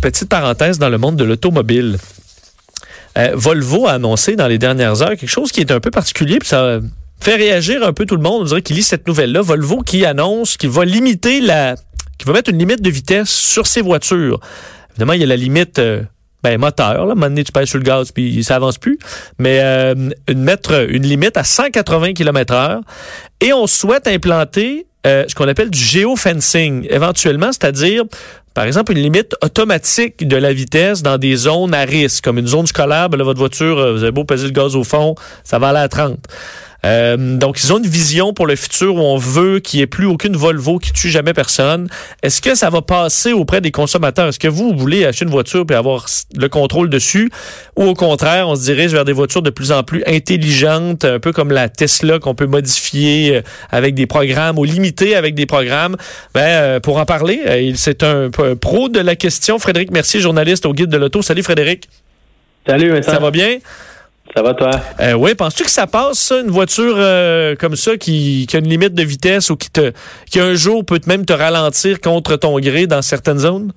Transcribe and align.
Petite 0.00 0.28
parenthèse 0.28 0.78
dans 0.78 0.88
le 0.88 0.98
monde 0.98 1.16
de 1.16 1.24
l'automobile. 1.24 1.98
Euh, 3.16 3.32
Volvo 3.34 3.88
a 3.88 3.92
annoncé 3.92 4.36
dans 4.36 4.46
les 4.46 4.58
dernières 4.58 5.02
heures 5.02 5.16
quelque 5.16 5.26
chose 5.26 5.50
qui 5.50 5.60
est 5.60 5.72
un 5.72 5.80
peu 5.80 5.90
particulier, 5.90 6.38
puis 6.38 6.48
ça 6.48 6.78
fait 7.20 7.34
réagir 7.34 7.82
un 7.82 7.92
peu 7.92 8.06
tout 8.06 8.14
le 8.14 8.22
monde. 8.22 8.42
On 8.42 8.44
dirait 8.44 8.62
qu'il 8.62 8.76
lit 8.76 8.84
cette 8.84 9.08
nouvelle-là. 9.08 9.42
Volvo 9.42 9.80
qui 9.82 10.04
annonce 10.04 10.56
qu'il 10.56 10.70
va 10.70 10.84
limiter 10.84 11.40
la, 11.40 11.74
qu'il 12.16 12.28
va 12.28 12.34
mettre 12.34 12.50
une 12.50 12.58
limite 12.58 12.80
de 12.80 12.90
vitesse 12.90 13.28
sur 13.28 13.66
ses 13.66 13.82
voitures. 13.82 14.38
Évidemment, 14.90 15.14
il 15.14 15.20
y 15.20 15.24
a 15.24 15.26
la 15.26 15.36
limite 15.36 15.80
euh, 15.80 16.02
ben, 16.44 16.58
moteur. 16.60 17.06
Là. 17.06 17.14
À 17.20 17.30
tu 17.30 17.52
pèses 17.52 17.68
sur 17.68 17.78
le 17.78 17.84
gaz 17.84 18.12
puis 18.12 18.44
ça 18.44 18.54
avance 18.54 18.78
plus. 18.78 19.00
Mais 19.40 19.58
euh, 19.62 19.94
mettre 20.36 20.88
une 20.88 21.02
limite 21.02 21.36
à 21.36 21.42
180 21.42 22.12
km 22.12 22.54
heure. 22.54 22.80
Et 23.40 23.52
on 23.52 23.66
souhaite 23.66 24.06
implanter 24.06 24.86
ce 25.04 25.34
qu'on 25.34 25.48
appelle 25.48 25.70
du 25.70 25.78
géofencing, 25.78 26.86
éventuellement, 26.90 27.50
c'est-à-dire, 27.50 28.04
par 28.58 28.66
exemple, 28.66 28.90
une 28.90 28.98
limite 28.98 29.36
automatique 29.40 30.26
de 30.26 30.36
la 30.36 30.52
vitesse 30.52 31.00
dans 31.00 31.16
des 31.16 31.36
zones 31.36 31.74
à 31.74 31.82
risque, 31.82 32.24
comme 32.24 32.38
une 32.38 32.48
zone 32.48 32.66
scolaire, 32.66 33.08
ben 33.08 33.22
votre 33.22 33.38
voiture, 33.38 33.78
euh, 33.78 33.92
vous 33.92 34.02
avez 34.02 34.10
beau 34.10 34.24
peser 34.24 34.46
le 34.46 34.52
gaz 34.52 34.74
au 34.74 34.82
fond, 34.82 35.14
ça 35.44 35.60
va 35.60 35.68
aller 35.68 35.78
à 35.78 35.88
30. 35.88 36.18
Euh, 36.84 37.36
donc, 37.36 37.62
ils 37.62 37.72
ont 37.72 37.78
une 37.78 37.86
vision 37.86 38.32
pour 38.32 38.46
le 38.46 38.54
futur 38.54 38.94
où 38.94 39.00
on 39.00 39.16
veut 39.16 39.58
qu'il 39.58 39.78
n'y 39.78 39.82
ait 39.82 39.88
plus 39.88 40.06
aucune 40.06 40.36
Volvo 40.36 40.78
qui 40.78 40.92
tue 40.92 41.08
jamais 41.08 41.32
personne. 41.32 41.88
Est-ce 42.22 42.40
que 42.40 42.54
ça 42.54 42.70
va 42.70 42.82
passer 42.82 43.32
auprès 43.32 43.60
des 43.60 43.72
consommateurs? 43.72 44.28
Est-ce 44.28 44.38
que 44.38 44.48
vous, 44.48 44.72
voulez 44.76 45.04
acheter 45.04 45.24
une 45.24 45.30
voiture 45.30 45.64
et 45.70 45.74
avoir 45.74 46.06
le 46.36 46.48
contrôle 46.48 46.88
dessus? 46.88 47.30
Ou 47.76 47.84
au 47.84 47.94
contraire, 47.94 48.48
on 48.48 48.54
se 48.54 48.62
dirige 48.62 48.92
vers 48.92 49.04
des 49.04 49.12
voitures 49.12 49.42
de 49.42 49.50
plus 49.50 49.72
en 49.72 49.82
plus 49.82 50.02
intelligentes, 50.06 51.04
un 51.04 51.18
peu 51.18 51.32
comme 51.32 51.50
la 51.50 51.68
Tesla 51.68 52.18
qu'on 52.18 52.34
peut 52.34 52.46
modifier 52.46 53.36
euh, 53.36 53.42
avec 53.70 53.94
des 53.94 54.06
programmes 54.06 54.58
ou 54.58 54.64
limiter 54.64 55.16
avec 55.16 55.34
des 55.34 55.46
programmes? 55.46 55.96
Ben, 56.34 56.40
euh, 56.42 56.80
pour 56.80 56.98
en 56.98 57.04
parler, 57.04 57.72
c'est 57.74 58.02
un, 58.04 58.30
pro 58.30 58.88
de 58.88 59.00
la 59.00 59.16
question. 59.16 59.58
Frédéric 59.58 59.90
Mercier, 59.90 60.20
journaliste 60.20 60.64
au 60.66 60.72
Guide 60.72 60.90
de 60.90 60.96
l'Auto. 60.96 61.22
Salut 61.22 61.42
Frédéric. 61.42 61.88
Salut 62.66 62.90
Vincent. 62.90 63.12
Ça 63.12 63.18
va 63.18 63.30
bien? 63.30 63.58
Ça 64.34 64.42
va, 64.42 64.54
toi? 64.54 64.70
Euh, 65.00 65.14
oui, 65.14 65.34
penses-tu 65.34 65.64
que 65.64 65.70
ça 65.70 65.86
passe, 65.86 66.18
ça, 66.18 66.40
une 66.40 66.50
voiture 66.50 66.94
euh, 66.96 67.54
comme 67.56 67.76
ça 67.76 67.96
qui, 67.96 68.46
qui, 68.48 68.56
a 68.56 68.58
une 68.58 68.68
limite 68.68 68.94
de 68.94 69.02
vitesse 69.02 69.50
ou 69.50 69.56
qui, 69.56 69.70
te, 69.70 69.92
qui 70.30 70.38
un 70.38 70.54
jour 70.54 70.84
peut 70.84 71.00
même 71.06 71.24
te 71.24 71.32
ralentir 71.32 72.00
contre 72.00 72.36
ton 72.36 72.58
gré 72.58 72.86
dans 72.86 73.02
certaines 73.02 73.38
zones? 73.38 73.72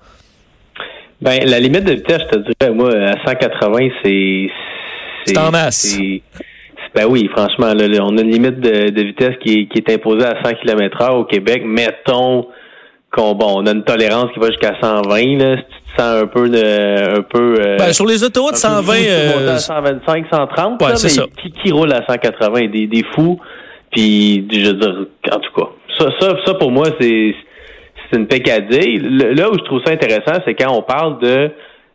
Ben, 1.21 1.39
la 1.45 1.59
limite 1.59 1.83
de 1.83 1.93
vitesse, 1.93 2.21
je 2.31 2.37
te 2.37 2.51
dirais, 2.59 2.73
moi, 2.73 2.89
à 2.93 3.25
180, 3.25 3.89
c'est. 4.03 4.47
C'est 5.25 5.37
en 5.37 5.51
masse. 5.51 5.97
Ben 6.93 7.05
oui, 7.07 7.29
franchement, 7.31 7.73
là, 7.73 7.85
on 8.01 8.17
a 8.17 8.21
une 8.21 8.31
limite 8.31 8.59
de, 8.59 8.89
de 8.89 9.01
vitesse 9.03 9.35
qui, 9.41 9.67
qui, 9.69 9.77
est 9.77 9.93
imposée 9.93 10.25
à 10.25 10.43
100 10.43 10.55
km 10.61 10.97
h 10.97 11.11
au 11.11 11.25
Québec. 11.25 11.61
Mettons 11.63 12.47
qu'on 13.11 13.35
bon, 13.35 13.61
on 13.61 13.65
a 13.65 13.71
une 13.71 13.83
tolérance 13.83 14.31
qui 14.33 14.39
va 14.39 14.47
jusqu'à 14.47 14.73
120 14.81 15.37
là, 15.37 15.57
si 15.57 15.80
un 15.99 16.27
peu 16.27 16.49
de 16.49 17.17
un 17.19 17.21
peu 17.21 17.55
euh, 17.59 17.77
ben, 17.77 17.93
sur 17.93 18.05
les 18.05 18.23
autoroutes 18.23 18.55
120 18.55 18.93
euh, 18.93 19.57
125 19.57 20.25
130 20.31 20.81
ouais, 20.81 20.95
ça. 20.95 21.23
Qui, 21.41 21.51
qui 21.51 21.71
roule 21.71 21.91
à 21.91 22.05
180 22.07 22.67
des 22.67 22.87
des 22.87 23.03
fous 23.13 23.39
puis 23.91 24.47
je 24.51 24.67
veux 24.67 24.73
dire 24.73 25.05
en 25.31 25.39
tout 25.39 25.53
cas 25.55 25.69
ça 25.99 26.05
ça 26.19 26.35
ça 26.45 26.53
pour 26.55 26.71
moi 26.71 26.87
c'est 26.99 27.35
c'est 28.11 28.19
une 28.19 28.27
pécadille. 28.27 28.99
Là 28.99 29.49
où 29.49 29.53
je 29.53 29.63
trouve 29.63 29.81
ça 29.85 29.91
intéressant, 29.91 30.41
c'est 30.45 30.53
quand 30.53 30.73
on 30.75 30.81
parle 30.81 31.19
de, 31.19 31.51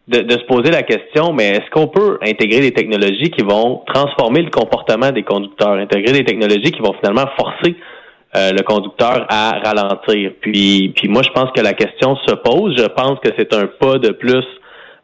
de, 0.09 0.21
de 0.21 0.33
se 0.33 0.45
poser 0.45 0.71
la 0.71 0.83
question, 0.83 1.33
mais 1.33 1.51
est-ce 1.51 1.71
qu'on 1.71 1.89
peut 1.89 2.19
intégrer 2.23 2.61
des 2.61 2.73
technologies 2.73 3.31
qui 3.31 3.43
vont 3.43 3.83
transformer 3.87 4.43
le 4.43 4.51
comportement 4.51 5.11
des 5.13 5.23
conducteurs, 5.23 5.73
intégrer 5.73 6.13
des 6.13 6.25
technologies 6.25 6.73
qui 6.73 6.81
vont 6.81 6.95
finalement 7.03 7.29
forcer 7.39 7.77
euh, 8.37 8.53
le 8.53 8.63
conducteur 8.63 9.27
à 9.29 9.61
ralentir. 9.65 10.33
Puis, 10.41 10.93
puis 10.95 11.09
moi, 11.09 11.23
je 11.23 11.31
pense 11.31 11.51
que 11.53 11.61
la 11.61 11.73
question 11.73 12.17
se 12.27 12.35
pose. 12.35 12.77
Je 12.77 12.87
pense 12.87 13.19
que 13.21 13.31
c'est 13.39 13.55
un 13.55 13.67
pas 13.67 13.99
de 13.99 14.11
plus 14.11 14.45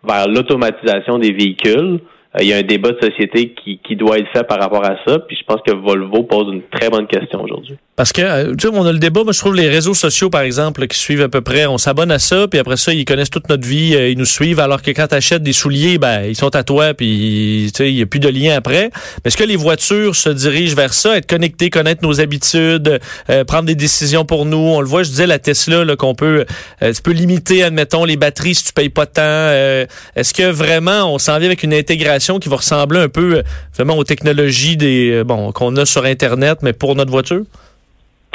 vers 0.04 0.28
l'automatisation 0.28 1.18
des 1.18 1.32
véhicules. 1.32 2.00
Euh, 2.34 2.42
il 2.42 2.48
y 2.48 2.52
a 2.52 2.58
un 2.58 2.62
débat 2.62 2.90
de 2.90 3.00
société 3.00 3.54
qui, 3.54 3.78
qui 3.78 3.96
doit 3.96 4.18
être 4.18 4.30
fait 4.32 4.46
par 4.46 4.58
rapport 4.58 4.84
à 4.84 4.96
ça. 5.06 5.18
Puis 5.20 5.36
je 5.36 5.44
pense 5.44 5.62
que 5.66 5.72
Volvo 5.74 6.24
pose 6.24 6.52
une 6.52 6.62
très 6.62 6.90
bonne 6.90 7.06
question 7.06 7.42
aujourd'hui. 7.42 7.76
Parce 8.02 8.12
que, 8.12 8.20
euh, 8.20 8.56
tu 8.56 8.66
sais, 8.66 8.74
on 8.74 8.84
a 8.84 8.90
le 8.90 8.98
débat, 8.98 9.22
moi 9.22 9.32
je 9.32 9.38
trouve 9.38 9.54
les 9.54 9.68
réseaux 9.68 9.94
sociaux, 9.94 10.28
par 10.28 10.40
exemple, 10.40 10.88
qui 10.88 10.98
suivent 10.98 11.22
à 11.22 11.28
peu 11.28 11.40
près, 11.40 11.66
on 11.66 11.78
s'abonne 11.78 12.10
à 12.10 12.18
ça, 12.18 12.48
puis 12.48 12.58
après 12.58 12.76
ça, 12.76 12.92
ils 12.92 13.04
connaissent 13.04 13.30
toute 13.30 13.48
notre 13.48 13.64
vie, 13.64 13.94
euh, 13.94 14.08
ils 14.08 14.18
nous 14.18 14.24
suivent, 14.24 14.58
alors 14.58 14.82
que 14.82 14.90
quand 14.90 15.06
tu 15.06 15.14
achètes 15.14 15.44
des 15.44 15.52
souliers, 15.52 15.98
ben, 15.98 16.24
ils 16.24 16.34
sont 16.34 16.56
à 16.56 16.64
toi, 16.64 16.94
puis 16.94 17.70
tu 17.72 17.76
sais, 17.76 17.92
il 17.92 17.94
n'y 17.94 18.02
a 18.02 18.06
plus 18.06 18.18
de 18.18 18.28
lien 18.28 18.56
après. 18.56 18.90
Mais 18.92 19.28
est-ce 19.28 19.36
que 19.36 19.44
les 19.44 19.54
voitures 19.54 20.16
se 20.16 20.30
dirigent 20.30 20.74
vers 20.74 20.94
ça, 20.94 21.16
être 21.16 21.28
connectées, 21.28 21.70
connaître 21.70 22.02
nos 22.02 22.20
habitudes, 22.20 22.98
prendre 23.46 23.66
des 23.66 23.76
décisions 23.76 24.24
pour 24.24 24.46
nous? 24.46 24.56
On 24.56 24.80
le 24.80 24.88
voit, 24.88 25.04
je 25.04 25.10
disais, 25.10 25.28
la 25.28 25.38
Tesla, 25.38 25.84
là, 25.84 25.94
qu'on 25.94 26.16
peut, 26.16 26.44
tu 26.80 27.02
peux 27.04 27.12
limiter, 27.12 27.62
admettons, 27.62 28.04
les 28.04 28.16
batteries 28.16 28.56
si 28.56 28.64
tu 28.64 28.72
payes 28.72 28.88
pas 28.88 29.06
de 29.06 29.12
temps. 29.12 29.86
est-ce 30.16 30.34
que 30.34 30.50
vraiment, 30.50 31.14
on 31.14 31.18
s'en 31.18 31.38
vient 31.38 31.46
avec 31.46 31.62
une 31.62 31.72
intégration 31.72 32.40
qui 32.40 32.48
va 32.48 32.56
ressembler 32.56 32.98
un 32.98 33.08
peu, 33.08 33.44
vraiment, 33.76 33.96
aux 33.96 34.02
technologies 34.02 34.76
des, 34.76 35.22
bon, 35.24 35.52
qu'on 35.52 35.76
a 35.76 35.86
sur 35.86 36.04
Internet, 36.04 36.58
mais 36.62 36.72
pour 36.72 36.96
notre 36.96 37.12
voiture? 37.12 37.44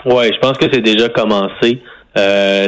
Oui, 0.10 0.32
je 0.34 0.40
pense 0.40 0.58
que 0.58 0.68
c'est 0.72 0.82
déjà 0.82 1.10
commencé. 1.10 1.82
Euh, 2.18 2.66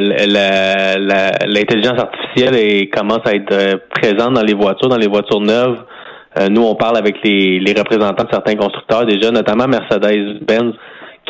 L'intelligence 1.46 1.98
artificielle 1.98 2.54
est, 2.54 2.94
commence 2.94 3.22
à 3.24 3.34
être 3.34 3.52
euh, 3.52 3.76
présente 3.94 4.34
dans 4.34 4.42
les 4.42 4.52
voitures, 4.52 4.90
dans 4.90 4.98
les 4.98 5.08
voitures 5.08 5.40
neuves. 5.40 5.78
Euh, 6.38 6.48
nous, 6.50 6.62
on 6.62 6.74
parle 6.74 6.98
avec 6.98 7.16
les, 7.24 7.58
les, 7.58 7.72
représentants 7.72 8.24
de 8.24 8.28
certains 8.30 8.56
constructeurs 8.56 9.06
déjà, 9.06 9.30
notamment 9.30 9.66
Mercedes-Benz, 9.66 10.74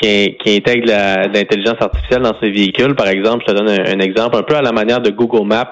qui, 0.03 0.37
qui, 0.45 0.57
intègre 0.57 0.89
l'intelligence 1.33 1.81
artificielle 1.81 2.23
dans 2.23 2.35
ses 2.43 2.51
véhicules. 2.51 2.97
Par 2.97 3.07
exemple, 3.07 3.45
je 3.47 3.53
te 3.53 3.57
donne 3.57 3.71
un, 3.71 4.01
exemple, 4.01 4.37
un 4.37 4.43
peu 4.43 4.57
à 4.57 4.63
la 4.63 4.73
manière 4.73 5.01
de 5.01 5.11
Google 5.11 5.47
Maps. 5.47 5.71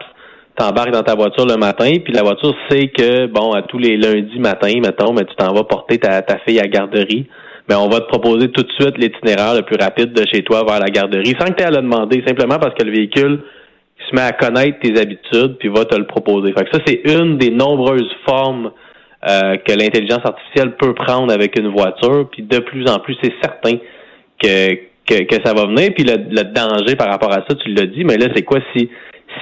Tu 0.56 0.64
embarques 0.64 0.92
dans 0.92 1.02
ta 1.02 1.16
voiture 1.16 1.46
le 1.46 1.56
matin, 1.56 1.90
puis 2.04 2.12
la 2.12 2.22
voiture 2.22 2.54
sait 2.70 2.88
que, 2.88 3.26
bon, 3.26 3.54
à 3.54 3.62
tous 3.62 3.78
les 3.78 3.96
lundis 3.96 4.38
matin, 4.38 4.72
mettons, 4.80 5.12
mais 5.12 5.24
tu 5.24 5.34
t'en 5.34 5.52
vas 5.52 5.64
porter 5.64 5.98
ta, 5.98 6.22
ta 6.22 6.38
fille 6.46 6.60
à 6.60 6.68
garderie 6.68 7.26
mais 7.68 7.74
on 7.74 7.88
va 7.88 8.00
te 8.00 8.06
proposer 8.06 8.48
tout 8.48 8.62
de 8.62 8.72
suite 8.72 8.96
l'itinéraire 8.96 9.54
le 9.54 9.62
plus 9.62 9.76
rapide 9.78 10.12
de 10.12 10.24
chez 10.32 10.42
toi 10.42 10.64
vers 10.64 10.80
la 10.80 10.88
garderie, 10.88 11.34
sans 11.38 11.46
que 11.46 11.54
tu 11.54 11.62
aies 11.62 11.66
à 11.66 11.70
le 11.70 11.82
demander, 11.82 12.22
simplement 12.26 12.58
parce 12.58 12.74
que 12.74 12.84
le 12.84 12.92
véhicule 12.92 13.40
se 14.08 14.14
met 14.14 14.22
à 14.22 14.32
connaître 14.32 14.78
tes 14.80 14.98
habitudes, 14.98 15.56
puis 15.58 15.68
va 15.68 15.84
te 15.84 15.94
le 15.94 16.06
proposer. 16.06 16.52
Fait 16.52 16.64
que 16.64 16.70
ça, 16.72 16.82
c'est 16.86 17.02
une 17.04 17.36
des 17.36 17.50
nombreuses 17.50 18.10
formes 18.26 18.70
euh, 19.28 19.56
que 19.56 19.72
l'intelligence 19.72 20.24
artificielle 20.24 20.76
peut 20.76 20.94
prendre 20.94 21.32
avec 21.32 21.58
une 21.58 21.68
voiture, 21.68 22.28
puis 22.30 22.42
de 22.42 22.58
plus 22.60 22.88
en 22.88 23.00
plus, 23.00 23.16
c'est 23.22 23.34
certain 23.42 23.76
que, 24.42 24.74
que, 25.06 25.24
que, 25.24 25.36
ça 25.44 25.52
va 25.52 25.66
venir. 25.66 25.90
Puis 25.94 26.04
le, 26.04 26.44
danger 26.44 26.96
par 26.96 27.08
rapport 27.08 27.32
à 27.32 27.44
ça, 27.48 27.54
tu 27.54 27.68
l'as 27.74 27.86
dit, 27.86 28.04
mais 28.04 28.16
là, 28.16 28.28
c'est 28.34 28.44
quoi 28.44 28.60
si 28.74 28.88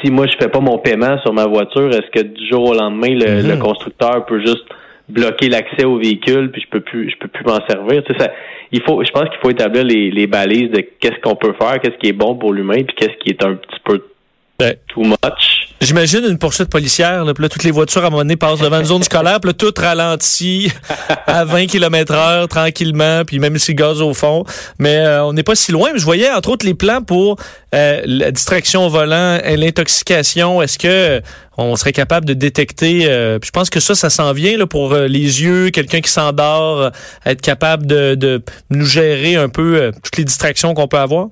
si 0.02 0.10
moi 0.10 0.26
je 0.26 0.36
fais 0.38 0.48
pas 0.48 0.58
mon 0.58 0.78
paiement 0.78 1.16
sur 1.22 1.32
ma 1.32 1.46
voiture, 1.46 1.88
est-ce 1.90 2.10
que 2.10 2.26
du 2.26 2.48
jour 2.48 2.70
au 2.70 2.74
lendemain, 2.74 3.08
le, 3.08 3.40
le 3.40 3.54
mm-hmm. 3.54 3.58
constructeur 3.58 4.26
peut 4.26 4.40
juste 4.40 4.64
bloquer 5.08 5.48
l'accès 5.48 5.84
au 5.84 5.98
véhicule, 5.98 6.50
puis 6.50 6.62
je 6.62 6.68
peux 6.68 6.80
plus, 6.80 7.10
je 7.10 7.16
peux 7.18 7.28
plus 7.28 7.44
m'en 7.44 7.64
servir. 7.66 8.02
Tu 8.04 8.12
sais, 8.12 8.20
ça, 8.20 8.32
il 8.72 8.82
faut, 8.82 9.02
je 9.04 9.10
pense 9.10 9.28
qu'il 9.30 9.38
faut 9.40 9.50
établir 9.50 9.84
les, 9.84 10.10
les 10.10 10.26
balises 10.26 10.70
de 10.70 10.80
qu'est-ce 10.80 11.20
qu'on 11.20 11.36
peut 11.36 11.54
faire, 11.60 11.80
qu'est-ce 11.80 11.96
qui 11.98 12.08
est 12.08 12.12
bon 12.12 12.36
pour 12.36 12.52
l'humain, 12.52 12.82
puis 12.82 12.96
qu'est-ce 12.96 13.16
qui 13.18 13.30
est 13.30 13.44
un 13.44 13.54
petit 13.54 13.80
peu 13.84 14.02
too 14.88 15.04
much. 15.04 15.66
J'imagine 15.82 16.24
une 16.24 16.38
poursuite 16.38 16.70
policière. 16.70 17.24
Là, 17.24 17.34
puis 17.34 17.42
là, 17.42 17.48
toutes 17.48 17.62
les 17.62 17.70
voitures 17.70 18.02
à 18.02 18.06
un 18.06 18.10
moment 18.10 18.22
donné 18.22 18.36
passent 18.36 18.60
devant 18.60 18.80
une 18.80 18.86
zone 18.86 19.02
scolaire, 19.02 19.40
puis 19.40 19.50
là, 19.50 19.52
tout 19.52 19.72
ralentit 19.76 20.72
à 21.26 21.44
20 21.44 21.66
km 21.66 22.14
heure 22.14 22.48
tranquillement, 22.48 23.24
puis 23.26 23.38
même 23.38 23.58
si 23.58 23.74
gaz 23.74 24.00
au 24.00 24.14
fond. 24.14 24.44
Mais 24.78 24.96
euh, 24.96 25.24
on 25.24 25.34
n'est 25.34 25.42
pas 25.42 25.54
si 25.54 25.72
loin. 25.72 25.90
Je 25.94 26.02
voyais 26.02 26.30
entre 26.30 26.48
autres 26.48 26.64
les 26.64 26.72
plans 26.72 27.02
pour 27.02 27.36
euh, 27.74 28.00
la 28.06 28.30
distraction 28.30 28.86
au 28.86 28.88
volant, 28.88 29.38
et 29.44 29.56
l'intoxication. 29.58 30.62
Est-ce 30.62 30.78
que 30.78 30.88
euh, 30.88 31.20
on 31.58 31.76
serait 31.76 31.92
capable 31.92 32.26
de 32.26 32.34
détecter 32.34 33.02
Je 33.02 33.50
pense 33.50 33.70
que 33.70 33.80
ça, 33.80 33.94
ça 33.94 34.10
s'en 34.10 34.32
vient 34.32 34.58
là, 34.58 34.66
pour 34.66 34.94
les 34.94 35.42
yeux, 35.42 35.70
quelqu'un 35.70 36.00
qui 36.00 36.10
s'endort, 36.10 36.90
être 37.24 37.40
capable 37.40 37.86
de, 37.86 38.14
de 38.14 38.42
nous 38.68 38.84
gérer 38.84 39.36
un 39.36 39.48
peu 39.48 39.90
toutes 40.02 40.18
les 40.18 40.24
distractions 40.24 40.74
qu'on 40.74 40.86
peut 40.86 40.98
avoir? 40.98 41.28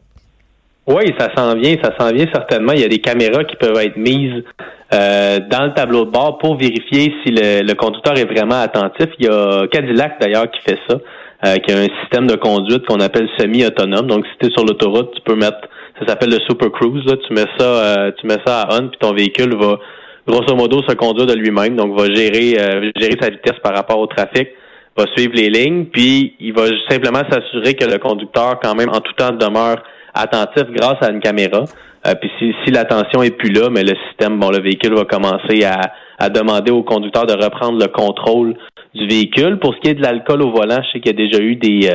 Oui, 0.87 1.15
ça 1.19 1.31
s'en 1.35 1.55
vient, 1.55 1.77
ça 1.83 1.93
s'en 1.99 2.13
vient 2.13 2.27
certainement. 2.33 2.73
Il 2.73 2.81
y 2.81 2.85
a 2.85 2.89
des 2.89 2.99
caméras 2.99 3.45
qui 3.45 3.57
peuvent 3.57 3.79
être 3.79 3.97
mises 3.97 4.45
euh, 4.93 5.39
dans 5.51 5.65
le 5.65 5.73
tableau 5.73 6.05
de 6.05 6.11
bord 6.11 6.37
pour 6.39 6.59
vérifier 6.59 7.15
si 7.25 7.33
le, 7.33 7.73
conducteur 7.73 8.19
est 8.19 8.27
vraiment 8.27 8.61
attentif. 8.61 9.07
Il 9.19 9.25
y 9.25 9.29
a 9.29 9.67
Cadillac 9.69 10.21
d'ailleurs 10.21 10.51
qui 10.51 10.61
fait 10.61 10.79
ça, 10.87 10.99
euh, 11.47 11.57
qui 11.57 11.73
a 11.73 11.79
un 11.79 11.89
système 12.03 12.27
de 12.27 12.37
conduite 12.37 12.85
qu'on 12.85 13.01
appelle 13.01 13.29
semi-autonome. 13.39 14.07
Donc, 14.07 14.27
si 14.27 14.33
tu 14.41 14.47
es 14.49 14.51
sur 14.51 14.63
l'autoroute, 14.63 15.15
tu 15.15 15.23
peux 15.23 15.37
mettre, 15.37 15.57
ça 16.01 16.07
s'appelle 16.07 16.31
le 16.31 16.41
Super 16.47 16.71
Cruise. 16.71 17.03
Là. 17.07 17.17
Tu 17.27 17.33
mets 17.33 17.49
ça, 17.59 17.65
euh, 17.65 18.11
tu 18.21 18.27
mets 18.27 18.43
ça 18.47 18.63
à 18.63 18.79
on, 18.79 18.89
puis 18.89 18.99
ton 19.01 19.15
véhicule 19.15 19.57
va 19.57 19.79
grosso 20.29 20.55
modo 20.55 20.83
se 20.83 20.95
conduire 20.95 21.27
de 21.27 21.35
lui-même, 21.35 21.77
donc 21.77 21.99
va 21.99 22.07
gérer 22.07 22.57
gérer 22.97 23.17
sa 23.21 23.29
vitesse 23.29 23.59
par 23.63 23.75
rapport 23.75 23.99
au 23.99 24.07
trafic, 24.07 24.49
va 24.97 25.05
suivre 25.15 25.35
les 25.35 25.51
lignes, 25.51 25.85
puis 25.85 26.35
il 26.41 26.55
va 26.55 26.63
simplement 26.89 27.21
s'assurer 27.31 27.75
que 27.75 27.85
le 27.85 27.99
conducteur 27.99 28.59
quand 28.63 28.75
même 28.75 28.89
en 28.89 29.01
tout 29.01 29.13
temps 29.19 29.33
demeure 29.33 29.83
attentif 30.15 30.65
grâce 30.71 30.97
à 31.03 31.11
une 31.11 31.21
caméra. 31.21 31.65
puis 32.21 32.31
si, 32.39 32.55
si 32.65 32.71
l'attention 32.71 33.23
est 33.23 33.37
plus 33.37 33.53
là, 33.53 33.69
mais 33.71 33.83
le 33.83 33.95
système, 34.09 34.39
bon, 34.39 34.51
le 34.51 34.61
véhicule 34.61 34.95
va 34.95 35.05
commencer 35.05 35.65
à, 35.65 35.93
à 36.19 36.29
demander 36.29 36.71
au 36.71 36.83
conducteur 36.83 37.27
de 37.27 37.33
reprendre 37.33 37.79
le 37.79 37.89
contrôle 37.89 38.55
du 38.95 39.07
véhicule. 39.07 39.59
Pour 39.59 39.75
ce 39.75 39.81
qui 39.81 39.89
est 39.89 39.95
de 39.95 40.03
l'alcool 40.03 40.43
au 40.43 40.51
volant, 40.51 40.81
je 40.83 40.93
sais 40.93 41.01
qu'il 41.01 41.19
y 41.19 41.23
a 41.23 41.27
déjà 41.27 41.43
eu 41.43 41.57
des 41.57 41.89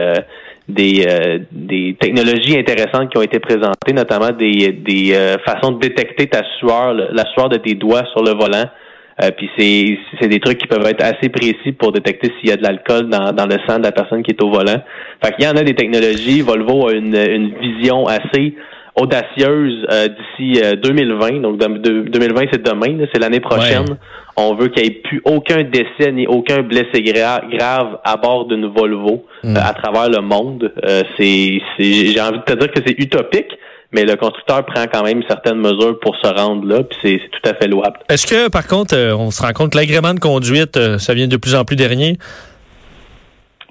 des, 0.69 1.05
euh, 1.07 1.39
des 1.51 1.97
technologies 1.99 2.57
intéressantes 2.57 3.09
qui 3.09 3.17
ont 3.17 3.23
été 3.23 3.39
présentées, 3.39 3.91
notamment 3.93 4.29
des, 4.29 4.71
des 4.71 5.13
euh, 5.13 5.37
façons 5.45 5.71
de 5.71 5.79
détecter 5.79 6.27
ta 6.27 6.41
sueur, 6.59 6.93
la 6.93 7.25
sueur 7.33 7.49
de 7.49 7.57
tes 7.57 7.73
doigts 7.73 8.05
sur 8.11 8.23
le 8.23 8.31
volant. 8.31 8.69
Euh, 9.21 9.31
puis 9.35 9.49
c'est, 9.57 9.97
c'est 10.19 10.27
des 10.27 10.39
trucs 10.39 10.57
qui 10.57 10.67
peuvent 10.67 10.85
être 10.87 11.03
assez 11.03 11.29
précis 11.29 11.73
pour 11.77 11.91
détecter 11.91 12.31
s'il 12.39 12.49
y 12.49 12.53
a 12.53 12.57
de 12.57 12.63
l'alcool 12.63 13.09
dans, 13.09 13.33
dans 13.33 13.45
le 13.45 13.57
sang 13.67 13.77
de 13.77 13.83
la 13.83 13.91
personne 13.91 14.23
qui 14.23 14.31
est 14.31 14.41
au 14.41 14.49
volant. 14.49 14.81
Fait 15.23 15.35
qu'il 15.35 15.45
y 15.45 15.47
en 15.47 15.55
a 15.55 15.63
des 15.63 15.75
technologies. 15.75 16.41
Volvo 16.41 16.87
a 16.87 16.93
une, 16.93 17.15
une 17.15 17.53
vision 17.59 18.05
assez 18.05 18.55
audacieuse 18.95 19.87
d'ici 20.37 20.61
2020. 20.81 21.41
Donc 21.41 21.57
2020, 21.57 22.41
c'est 22.51 22.63
demain, 22.63 23.05
c'est 23.13 23.19
l'année 23.19 23.39
prochaine. 23.39 23.97
On 24.41 24.55
veut 24.55 24.69
qu'il 24.69 24.83
n'y 24.83 24.89
ait 24.89 25.01
plus 25.01 25.21
aucun 25.25 25.63
décès 25.63 26.11
ni 26.13 26.25
aucun 26.25 26.61
blessé 26.61 27.01
grave 27.03 27.99
à 28.03 28.15
bord 28.15 28.45
d'une 28.45 28.67
Volvo 28.67 29.25
hmm. 29.43 29.57
euh, 29.57 29.59
à 29.61 29.73
travers 29.73 30.09
le 30.09 30.21
monde. 30.21 30.71
Euh, 30.85 31.03
c'est, 31.17 31.59
j'ai 31.77 32.21
envie 32.21 32.39
de 32.39 32.43
te 32.43 32.53
dire 32.53 32.71
que 32.71 32.79
c'est 32.85 32.97
utopique, 32.97 33.51
mais 33.91 34.05
le 34.05 34.15
constructeur 34.15 34.65
prend 34.65 34.85
quand 34.91 35.03
même 35.03 35.23
certaines 35.27 35.59
mesures 35.59 35.99
pour 35.99 36.15
se 36.17 36.27
rendre 36.27 36.67
là, 36.67 36.83
puis 36.83 36.97
c'est, 37.01 37.21
tout 37.31 37.49
à 37.49 37.53
fait 37.55 37.67
louable. 37.67 37.99
Est-ce 38.09 38.27
que, 38.27 38.49
par 38.49 38.67
contre, 38.67 38.95
euh, 38.95 39.15
on 39.15 39.31
se 39.31 39.41
rend 39.41 39.51
compte 39.53 39.71
que 39.71 39.77
l'agrément 39.77 40.13
de 40.13 40.19
conduite, 40.19 40.97
ça 40.97 41.13
vient 41.13 41.27
de 41.27 41.37
plus 41.37 41.55
en 41.55 41.65
plus 41.65 41.75
dernier? 41.75 42.17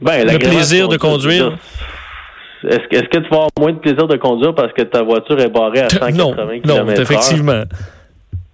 Ben, 0.01 0.27
le 0.27 0.39
plaisir 0.39 0.89
de, 0.89 0.97
conduire? 0.97 1.57
Est-ce, 2.65 2.97
est-ce 2.97 3.09
que 3.09 3.19
tu 3.19 3.29
vas 3.31 3.37
avoir 3.37 3.51
moins 3.59 3.73
de 3.73 3.79
plaisir 3.79 4.07
de 4.07 4.17
conduire 4.17 4.55
parce 4.55 4.73
que 4.73 4.83
ta 4.83 5.03
voiture 5.03 5.39
est 5.41 5.49
barrée 5.49 5.81
à 5.81 5.89
180 5.89 6.61
km/h? 6.61 6.67
Non, 6.67 6.89
effectivement. 6.91 7.63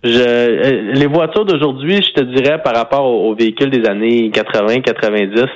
Je, 0.04 0.20
euh, 0.20 0.92
les 0.92 1.06
voitures 1.06 1.46
d'aujourd'hui, 1.46 2.02
je 2.02 2.20
te 2.20 2.20
dirais, 2.20 2.60
par 2.62 2.74
rapport 2.74 3.06
aux, 3.06 3.34
véhicules 3.34 3.70
des 3.70 3.88
années 3.88 4.30
80-90, 4.30 5.46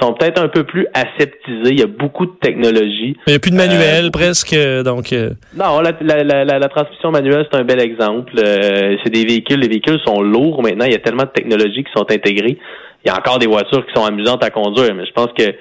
sont 0.00 0.12
peut-être 0.14 0.42
un 0.42 0.48
peu 0.48 0.64
plus 0.64 0.86
aseptisés. 0.92 1.70
Il 1.70 1.78
y 1.78 1.82
a 1.82 1.86
beaucoup 1.86 2.26
de 2.26 2.34
technologie. 2.40 3.16
Il 3.26 3.30
n'y 3.30 3.34
a 3.34 3.38
plus 3.38 3.50
de 3.50 3.56
manuel 3.56 4.06
euh, 4.06 4.10
presque, 4.10 4.54
donc. 4.84 5.12
Euh. 5.12 5.30
Non, 5.56 5.80
la, 5.80 5.92
la, 6.00 6.44
la, 6.44 6.68
transmission 6.68 7.10
manuelle 7.10 7.46
c'est 7.50 7.58
un 7.58 7.64
bel 7.64 7.80
exemple. 7.80 8.32
c'est 8.36 9.10
des 9.10 9.24
véhicules. 9.24 9.60
Les 9.60 9.68
véhicules 9.68 10.00
sont 10.04 10.20
lourds 10.20 10.62
maintenant. 10.62 10.84
Il 10.86 10.92
y 10.92 10.96
a 10.96 11.00
tellement 11.00 11.24
de 11.24 11.28
technologies 11.28 11.84
qui 11.84 11.92
sont 11.94 12.10
intégrées. 12.10 12.58
Il 13.04 13.08
y 13.08 13.10
a 13.10 13.16
encore 13.16 13.38
des 13.38 13.46
voitures 13.46 13.84
qui 13.86 13.92
sont 13.94 14.04
amusantes 14.04 14.42
à 14.42 14.50
conduire, 14.50 14.94
mais 14.94 15.06
je 15.06 15.12
pense 15.12 15.28
que 15.36 15.54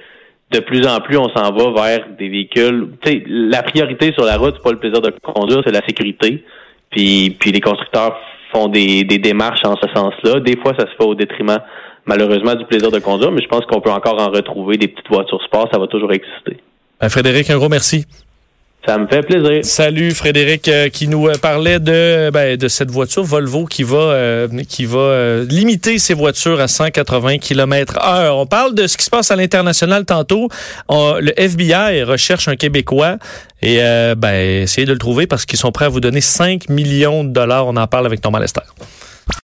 de 0.54 0.60
plus 0.60 0.88
en 0.88 1.00
plus, 1.00 1.18
on 1.18 1.30
s'en 1.30 1.52
va 1.52 1.72
vers 1.72 2.06
des 2.18 2.30
véhicules. 2.30 2.90
Tu 3.02 3.12
sais, 3.12 3.24
la 3.28 3.64
priorité 3.64 4.14
sur 4.14 4.24
la 4.24 4.38
route, 4.38 4.54
c'est 4.56 4.64
pas 4.64 4.72
le 4.72 4.80
plaisir 4.80 5.02
de 5.02 5.12
conduire, 5.22 5.62
c'est 5.66 5.74
la 5.74 5.86
sécurité. 5.88 6.44
Puis, 6.92 7.36
puis 7.40 7.52
les 7.52 7.60
constructeurs 7.60 8.18
font 8.54 8.68
des, 8.68 9.04
des 9.04 9.18
démarches 9.18 9.66
en 9.66 9.76
ce 9.76 9.90
sens-là. 9.94 10.40
Des 10.42 10.56
fois, 10.58 10.74
ça 10.78 10.86
se 10.86 10.96
fait 10.96 11.04
au 11.04 11.16
détriment, 11.16 11.60
malheureusement, 12.06 12.56
du 12.56 12.66
plaisir 12.66 12.92
de 12.92 13.00
conduire, 13.00 13.32
mais 13.32 13.42
je 13.42 13.48
pense 13.48 13.66
qu'on 13.66 13.82
peut 13.82 13.92
encore 13.92 14.22
en 14.22 14.30
retrouver 14.30 14.78
des 14.78 14.88
petites 14.88 15.10
voitures 15.10 15.42
sport. 15.44 15.68
Ça 15.72 15.80
va 15.80 15.88
toujours 15.88 16.12
exister. 16.14 16.58
Ben, 17.00 17.10
Frédéric, 17.10 17.50
un 17.50 17.58
gros 17.58 17.70
merci. 17.70 18.06
Ça 18.86 18.98
me 18.98 19.08
fait 19.08 19.22
plaisir. 19.22 19.64
Salut 19.64 20.12
Frédéric 20.12 20.68
euh, 20.68 20.90
qui 20.90 21.08
nous 21.08 21.30
euh, 21.30 21.36
parlait 21.42 21.80
de 21.80 22.30
ben, 22.32 22.58
de 22.58 22.68
cette 22.68 22.92
voiture 22.92 23.24
Volvo 23.24 23.66
qui 23.66 23.84
va 23.84 23.98
euh, 23.98 24.48
qui 24.68 24.84
va 24.84 25.38
limiter 25.48 26.00
ses 26.00 26.14
voitures 26.14 26.60
à 26.60 26.68
180 26.68 27.38
km/h. 27.38 28.32
On 28.32 28.46
parle 28.46 28.76
de 28.76 28.86
ce 28.88 28.98
qui 28.98 29.06
se 29.06 29.10
passe 29.10 29.32
à 29.32 29.38
l'international 29.38 30.04
tantôt. 30.04 30.50
le 30.90 31.32
FBI 31.38 32.04
recherche 32.04 32.50
un 32.50 32.58
Québécois 32.58 33.20
et 33.62 33.78
ben 34.18 34.64
essayez 34.64 34.86
de 34.86 34.92
le 34.92 35.00
trouver 35.00 35.28
parce 35.28 35.46
qu'ils 35.46 35.60
sont 35.60 35.72
prêts 35.72 35.86
à 35.86 35.90
vous 35.90 36.02
donner 36.02 36.20
5 36.20 36.68
millions 36.68 37.24
de 37.24 37.30
dollars. 37.30 37.68
On 37.68 37.78
en 37.78 37.88
parle 37.88 38.06
avec 38.06 38.20
Thomas 38.20 38.42
Lester. 38.42 38.62